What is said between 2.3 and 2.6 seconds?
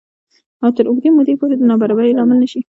نه شي